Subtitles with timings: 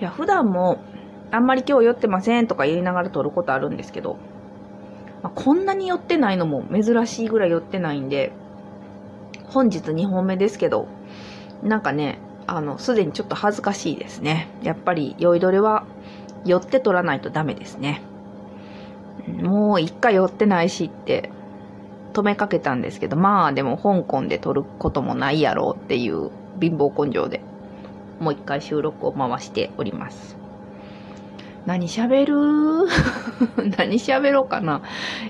[0.00, 0.78] いや、普段も、
[1.30, 4.18] あんまり今日酔ってませんとか言いながら撮ることあるんですけど、
[5.22, 8.32] まあ、こんなに酔ってないのも珍しいぐらい酔ってないんで、
[9.46, 10.88] 本日2本目ですけど、
[11.62, 14.48] なんかね、あの、すでにちょっと恥ずかしいですね。
[14.62, 15.86] やっぱり酔いどれは
[16.44, 18.02] 酔って取らないとダメですね。
[19.28, 21.30] もう一回酔ってないしって
[22.12, 27.40] 止めかけたんですけど、まあでも香港で撮ることもないやろうっていう貧乏根性で、
[28.20, 30.36] もう一回収録を回しております。
[31.66, 32.34] 何喋る？
[33.76, 34.82] 何喋ろうかな。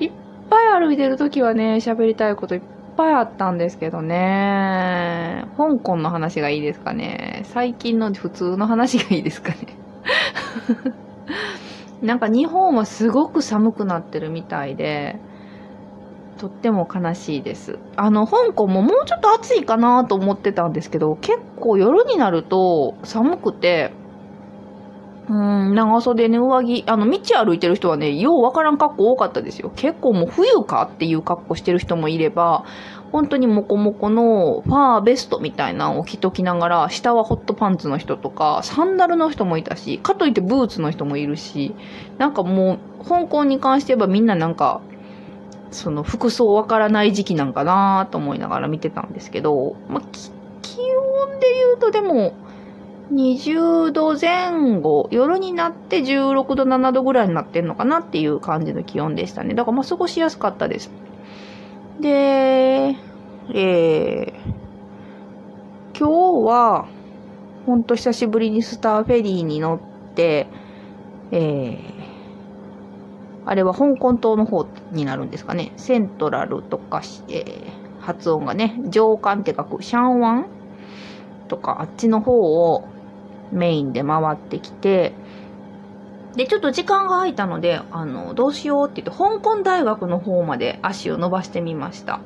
[0.00, 0.10] いっ
[0.50, 2.60] ぱい歩いてる時はね、喋りたいこといっ
[2.96, 5.44] ぱいあったんですけどね。
[5.56, 7.42] 香港の話がいいですかね。
[7.44, 9.58] 最近の普通の話がいいですかね。
[12.02, 15.18] なんか日本はすごく寒くなってるみたいで、
[16.38, 17.78] とっても悲しいです。
[17.96, 23.92] あの、香港ももうちょっと暑いかなと思ってたんですけど、結構夜になると寒くて、
[25.28, 29.72] うん、長袖ね、上着、あの、道歩いてる人はね、ようわからん格好多かったですよ。
[29.74, 32.64] 結構もう冬かっていう格好してる人もいれば、
[33.12, 41.74] 本当にモコモコのファーベストみたいなのを着ときながら、下はホットパンツの人とか、サンダルの人もいたし、かといってブーツの人もいるし、
[42.18, 44.80] なんかもう、香港に関して言えばみんななんか、
[45.70, 50.02] その服装わからない時期なんかなと思いながら見てたんですけど、まあ、
[50.62, 52.34] 気温で言うとでも、
[53.12, 59.54] 20度前後、夜になって16度、7度ぐらいになってんのかなっていう感じの気温でしたね。
[59.54, 60.90] だからまあ過ごしやすかったです。
[62.00, 62.94] で、
[63.54, 64.32] えー、
[65.98, 66.88] 今日は、
[67.64, 70.46] ほんと久しぶりにスターフェリーに乗って、
[71.32, 71.80] えー、
[73.46, 75.72] あれは香港島の方になるんですかね。
[75.76, 80.46] セントラルとか、えー、発音がね、上官って書く、シャンワン
[81.48, 82.84] とか、あっちの方を
[83.52, 85.14] メインで回ってきて、
[86.36, 92.20] で、ちょっと時間が空いたので、あの、どうしようって言って、香港大学の方まで足を伸ばしてみました。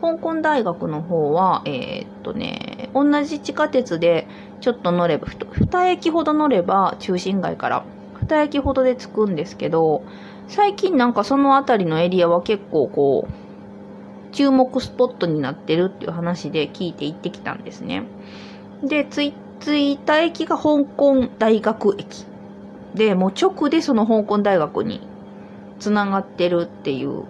[0.00, 4.28] 香港大学の方は、えー、っとね、同じ地下鉄で
[4.60, 7.84] ちょっと乗れば、2駅ほど乗れば中心街から
[8.20, 10.02] 2駅ほどで着くんですけど、
[10.48, 18.04] 最近なんかその辺りのエリアは結構こう、注目スポットになってるっていう話で聞いて行ってきたんですね。
[18.84, 19.32] で、着
[19.92, 22.26] いた駅が香港大学駅。
[22.96, 25.06] で、もう直でその香港大学に
[25.78, 27.24] 繋がってるっていう。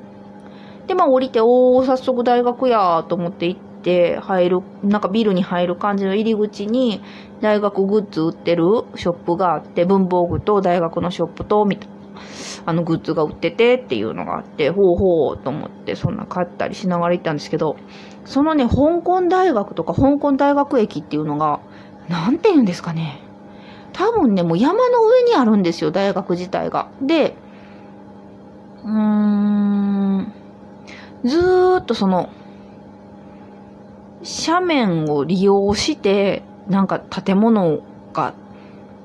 [0.86, 7.02] で、まあ降りて、おー、早速大学やと思って行って入る、なんかビルに入る感じの入り口に
[7.40, 11.96] 大学グッズ売ってるショップがあって、文房具と大学のショップと、みたいな。
[12.68, 17.76] あのグッズが売っててっていうのがあって、ほうほうと思ってそんな買ったりしながら行ったんですけど、
[18.24, 21.60] そのね、香港大学とか香港大学駅っていうのが、
[22.08, 23.20] なんて言うんですかね。
[23.96, 26.88] 多分ね、もう山の上にあるんですよ、大学自体が。
[27.00, 27.34] で、
[28.84, 30.32] うーん、
[31.24, 32.28] ずーっとその、
[34.46, 37.78] 斜面を利用して、なんか建物
[38.12, 38.34] が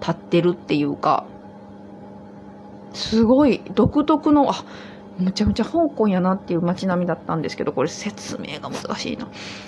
[0.02, 1.26] 建ってるっていうか、
[2.94, 4.56] すごい独特の、あ、
[5.18, 9.28] むちゃむちゃ香港やなっていう街並みだったんですけど、これ説明が難しいな。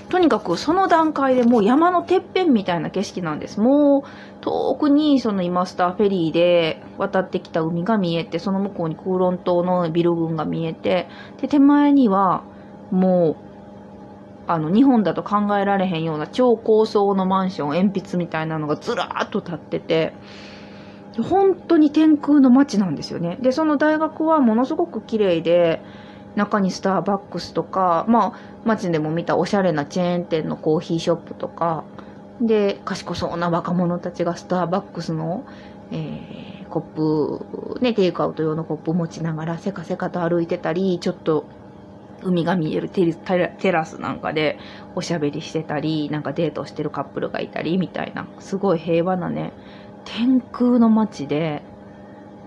[0.09, 3.59] とにかくその段階でもう山のてっぺんみたいな景色なんです。
[3.59, 11.08] もう遠くにその今スターフェリーで渡ってきた海が見えて、その向こうに空論島のビル群が見えて、
[11.42, 12.44] で、手前には
[12.92, 13.36] もう
[14.46, 20.14] あの、日本だと考えられへんような超高層のマンション、鉛筆みたいなのがずらーっと立ってて、
[21.22, 23.38] 本当に天空の街なんですよね。
[23.41, 25.81] で、その大学はものすごく綺麗で、
[26.35, 31.84] 中にスターバックスとか、まあ、街でも見たおしゃれなチェーン店のコーヒーショップとか、
[32.41, 35.44] で、賢そうな若者たちがスターバックスの、
[35.91, 41.46] えー、コップ、ね、テイクアウト用のコップ持ちながらせかせかと歩いてたり、ちょっと
[42.23, 44.58] 海が見えるテラスなんかで
[44.96, 49.53] おしゃべりしてたり、なんかデートしてるカップルがいたりみたいな、すごい平和なね、
[50.05, 51.64] 天空の街で、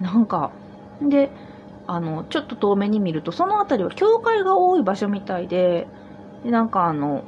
[0.01, 0.53] なんか、
[1.01, 1.33] で、
[1.87, 5.87] あの、ちょっと遠目に見ると、その辺りは教会が多い場所みたいで、
[6.43, 7.25] でなんかあの、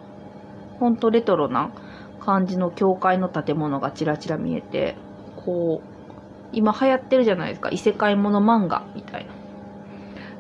[0.78, 1.74] ほんとレトロな
[2.20, 4.96] 感じの教会の建物がちらちら見えて、
[5.36, 5.88] こう、
[6.52, 9.34] 今流行ってるじゃないですか、異世界もの漫画みたいな。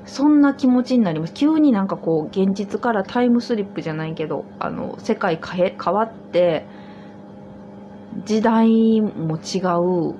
[0.04, 1.34] そんな気持ちになります。
[1.34, 6.70] 急になんかこう、現実からタイムスリップじゃないけど、あの、世界変え、変わって、
[8.24, 10.14] 時代も違う、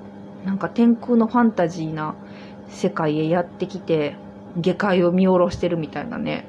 [0.47, 2.15] なんか天空のファンタジーな
[2.69, 4.17] 世界へやってきて、
[4.57, 6.47] 下界を見下ろしてるみたいなね。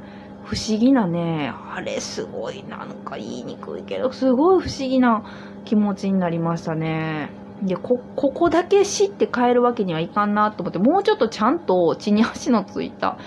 [0.49, 5.23] 不思議なねあれすごいなんか言いにくいけどすごい不思議な
[5.63, 7.29] 気持ちになりましたね。
[7.61, 13.19] でこここだけ知って帰るわけにはいかんなと思ってもうちょっとちゃんと地に足のついた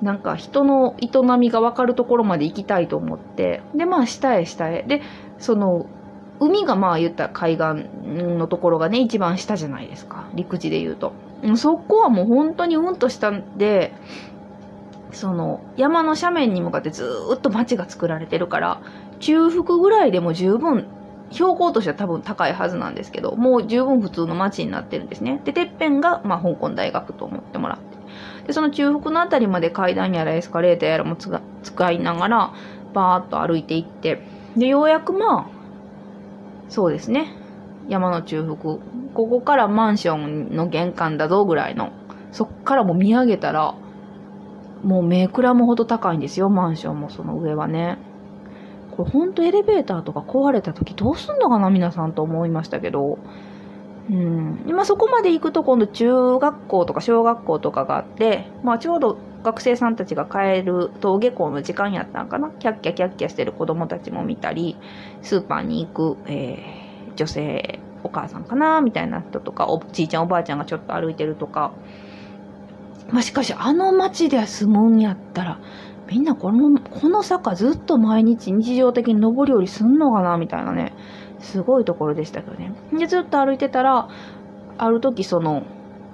[0.00, 4.82] なんか人の営みが分かるところまで行きたいと思ってでまあ下へ下へ。
[4.84, 5.02] で
[5.36, 5.86] その
[6.40, 10.28] 海がまあ言った海岸のところがね、一番下じゃないですか。
[10.34, 11.12] 陸地で言うと。
[11.56, 13.92] そこはもう本当にうんとしたんで、
[15.12, 18.80] その山の斜面に向かってずっと町が作られてるから、
[19.20, 20.86] 中腹ぐらいでも十分、
[21.30, 25.40] 標高としては多分高いはずなんですけど、もう十分普通の町になってるんですね。
[25.44, 27.96] で、てっぺんが、まあ、香港大学と思ってもらって。
[28.46, 32.52] で、その中腹のあたりまで階段やらエスカレーターやらも使いながら、
[32.92, 34.20] バーッと歩いていって、
[34.56, 35.55] で、ようやくまあ、
[36.68, 37.32] そうですね。
[37.88, 38.56] 山の中腹。
[38.56, 38.80] こ
[39.14, 41.92] こからマンションの玄関だぞぐらいの。
[42.32, 43.74] そっからも見上げたら、
[44.82, 47.98] もう目くらむほど高いんですよ、マンションもその上はね。
[48.96, 53.18] これほんとエレベーターとか壊れた時どうすんのかな、皆さんと思いましたけど。
[54.10, 54.64] うん。
[54.66, 62.50] 今そこまで行くと今度中学校とか小学校とかがあって、まあちょうど学生さんたちが帰る登下校の時間やったんかな。
[62.50, 64.76] キャッキャキャッキャしてる子供たちも見たり、
[65.22, 71.72] スーパーに行く、えー、女性、お母さんかなみたいな人とか、おじいちゃんおばあちゃんがちょっと歩いてるとか。
[73.10, 75.60] まあ、しかし、あの街で住むんやったら、
[76.08, 80.92] みんなこの、この坂ずっと毎日日常的に上り下りすんのかなみたいなね。
[81.40, 82.72] すごいところでしたけどね。
[82.92, 84.08] で、ずっと歩いてたら、
[84.78, 85.62] ある時その、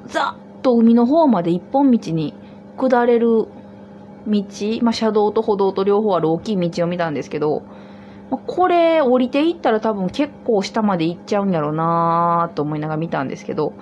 [0.06, 2.34] ザッと海の方まで一本道に
[2.76, 3.46] 下れる
[4.26, 4.44] 道、
[4.82, 7.62] まあ、車道と歩道と両方ある大きい道を見たんですけど、
[8.30, 13.74] まあ、これ降りていったら多分結構下まで行っちゃうんやろうなーと思いながら見たんですけど、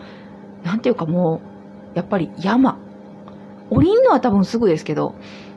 [0.65, 1.41] なんていうかも
[1.95, 2.79] う、やっぱり山。
[3.71, 5.15] 降りんのは多分すぐですけど、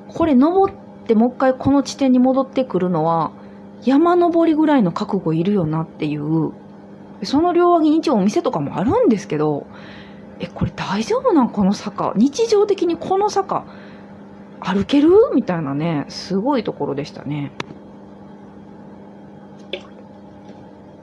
[0.07, 0.75] これ登っ
[1.07, 3.31] てもう一回この地点に戻ってくるのは、
[3.85, 6.51] 山登りぐらいの覚悟いるよなっていう、
[7.23, 9.67] その両脇に一応お店とかもあるんですけど、
[10.39, 12.13] え、これ大丈夫なんこの坂？
[12.15, 13.65] 日常的にこの坂、
[14.59, 15.09] 歩ける？
[15.33, 17.51] みたいなね、すごいところでしたね。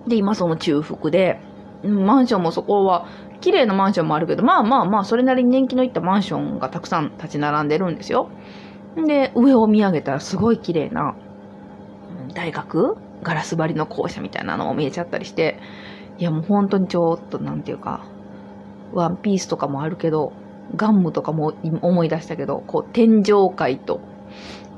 [0.06, 1.40] で、今その中腹で、
[1.84, 3.06] マンションもそこは、
[3.40, 8.28] 綺麗なマンションもあるけど、まあまあまあ、それなりに年季のいったマンションがたくさん立ち並んでるんですよ。
[8.96, 11.14] で、上を見上げたらすごい綺麗な、
[12.34, 12.96] 大学？
[13.22, 15.58] ガラス張りの校舎みたいなのも見えちゃったりして、
[16.18, 18.04] いやもう本当にちょっと、なんていうか、
[18.92, 20.32] ワンピースとかもあるけど、
[20.76, 24.00] ガンムとかも思い出したけど、こう、天上界と、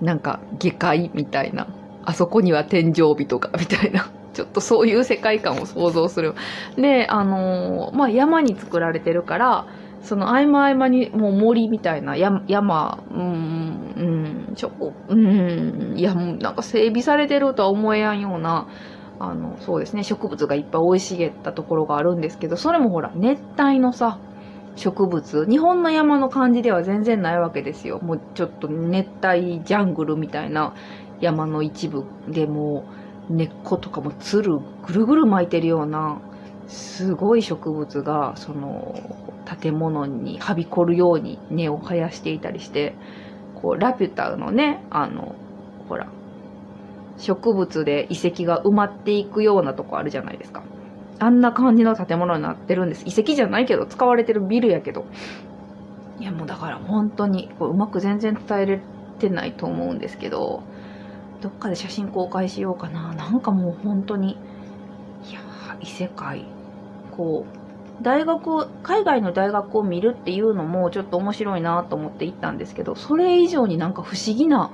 [0.00, 1.68] なんか、下界みたいな。
[2.04, 4.10] あそこには天井日とか、みたいな。
[4.32, 6.34] ちょっとそういう世界観を想像する。
[6.76, 9.66] で、あのー、まあ、山に作られてるから、
[10.00, 13.22] その合間合間にもう森みたいな山、山、うん、う
[14.02, 18.68] ん、ちょこ、うん、いや、もうなんか整備されてるとは思えやんような、
[19.18, 24.18] あの、そうですね、植物がいっぱい生い茂ったところがあるんですけど、それもほら、熱帯のさ、
[24.76, 28.00] 植物、日本の山の感じでは全然ないわけですよ。
[28.02, 30.74] もうちょっと熱帯ジャングルみたいな
[31.20, 32.84] 山の一部でも
[33.30, 36.20] う根っことかもつるぐるぐる巻いてるような
[36.68, 38.94] すごい植物がその
[39.60, 42.94] 建物にはびこるように根を生やしていたりして
[43.62, 45.34] こうラピュタのねあの
[45.88, 46.08] ほら
[47.18, 50.62] 植物で遺跡が埋まっていくようなとこあるじゃないですか。
[51.20, 53.04] あんな感じの建物になってるんです。
[53.06, 55.04] 遺跡じゃないけど、使われてるビルやけど。
[56.18, 58.80] いやもうだから本当にこううまく全然伝えれ
[59.20, 60.64] てないと思うんですけど、
[61.40, 63.14] どっかで写真公開しようかな。
[63.14, 64.32] なんかもう本当に、
[65.30, 65.40] いや
[65.80, 66.44] 異世界。
[67.16, 67.61] こう、
[68.02, 74.70] 大学、海外の大学を見るっていうのもちょっと面白いなと思って行ったんですけど、それ以上になんか不思議な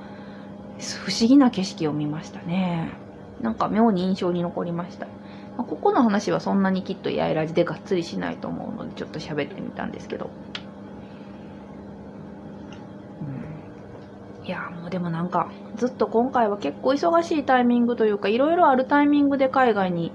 [0.78, 2.90] 不思議な景色を見ましたね。
[3.40, 5.06] なんか妙に印象に残りました。
[5.56, 10.30] まあ、ここの話はそんなにきっとやいらじでがっつりしないと思うので、ちょっと喋ってみたんですけど。
[14.44, 20.12] いやもうでもなんか、ずっと今回は結構忙しいタイミングというか、いろいろあるタイミングで海外に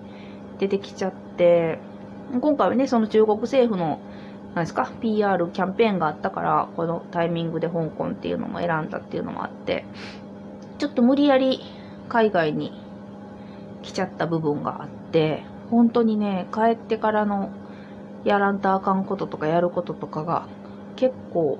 [0.57, 1.79] 出てきちゃって、
[2.39, 3.99] 今回はね、その中国政府の
[4.55, 9.85] なんですか、PR キャンペーンがあったから、このタイミングで香港っていうのも選んだっていうのもあって、
[10.77, 11.61] ちょっと無理やり
[12.07, 12.71] 海外に
[13.81, 17.49] 来ちゃった部分があって、本当にね、帰ってからの
[18.25, 20.47] やらんとあかんこととかやることとかが
[20.95, 21.57] 結構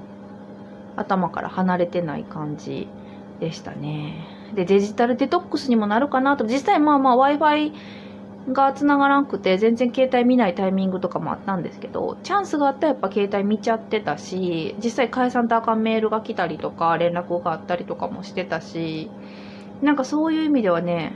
[0.95, 2.87] 頭から離れてない感じ
[3.39, 4.27] でしたね。
[4.53, 7.73] で、デジタルデトックスにもなるかなと、実際まあまあ Wi-Fi
[8.51, 19.09] が繋がらなくて全然携帯見ないタイミングとかもあったんですけど、チャンスがあったらやっぱ携帯見ちゃってたし、実際解散とあかんメールが来たりとか連絡があったりとかもしてたし、
[19.81, 21.13] なんかそういう意味ではね、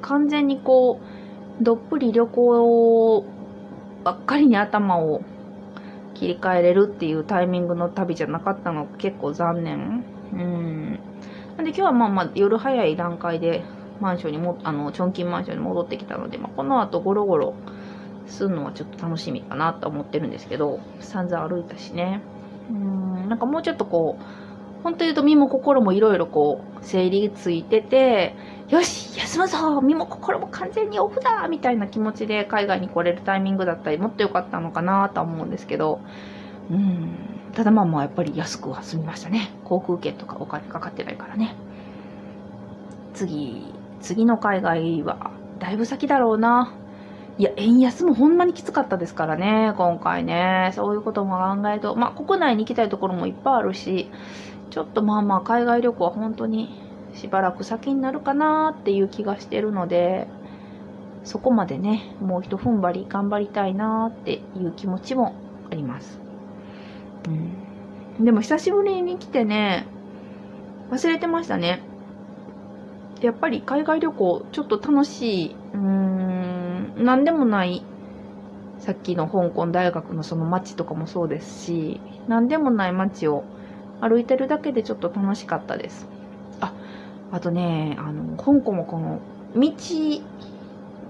[0.00, 1.00] 完全にこ
[1.60, 3.24] う、どっぷり旅行
[4.02, 5.22] ばっかりに頭を
[6.14, 10.04] 切り替えれるっていうタイミングの旅じゃなかったの結構残念。
[10.32, 10.98] うん。
[11.56, 13.62] なんで今日はまあまあ夜早い段階で
[14.02, 17.54] マンションにも、あの、チョンキンマンションに戻ってきたので、まあ、この後ゴロゴロ
[18.26, 22.20] するのはちょっと楽しみかなと思ってるんですけど、散々歩いたしね。
[22.70, 24.22] うん、なんかもうちょっとこう、
[24.82, 28.34] 本当言うと身も心もいろいろこう、整理ついてて、
[28.68, 36.00] よし休むぞ身も心も完全にオフだみたいな気持ちで海外に来れるタイミングだったり、もっと良かったのかなとは思うんですけど、
[36.70, 37.14] うん、
[37.52, 39.50] ただまあまあやっぱり安くは済みましたね。
[39.64, 41.54] 航空券とかお金かかってないからね。
[43.14, 46.74] 次、次の海外は、だいぶ先だろうな。
[47.38, 50.70] いや、円安もほんまにきつかったですからね、今回ね。
[50.74, 54.10] そういうことも考えると、まあ、国内に行きたいところもいっぱいあるし、
[54.70, 56.78] ちょっとまあまあ、海外旅行は本当に
[57.14, 60.26] しばらく先になるかなっていう気がしてるので、
[61.24, 65.34] そこまでね、もう一踏ん張り頑張りたいなっていう気持ちも
[65.70, 66.20] あります。
[67.28, 68.24] うん。
[68.24, 69.86] でも久しぶりに来てね、
[70.90, 71.82] 忘れてましたね。
[73.26, 77.88] やっぱり海外旅行ちょっと楽しい、うーん、なんでもない、
[78.78, 83.52] さっきの香港大学のその街とかもそうですし、なんでもない街を
[84.00, 86.12] 歩いてるだけでちょっと楽しかったです。
[86.60, 86.76] あ、
[87.30, 89.72] あとね、あの、香港もこの道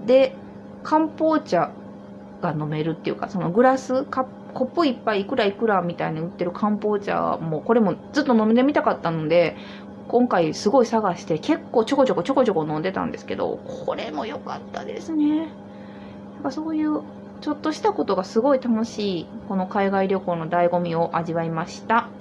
[0.05, 0.43] で
[0.83, 1.77] 漢方茶
[2.41, 9.57] が飲めるっていうか、そのグラス、カコップ一杯いくらいくらみたいに売ってる漢方茶も、これもずっと飲んでみたかったので、
[10.07, 15.57] 今回すごい探して結構ちょこちょこちょこちょこ飲んでたんですけど、これも良かったですね。
[16.35, 17.03] なんかそういう
[17.41, 22.12] ちょっとしたことがすごい楽しい、この海外旅行の醍醐味を味わいました。